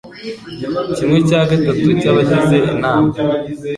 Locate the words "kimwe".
0.95-1.17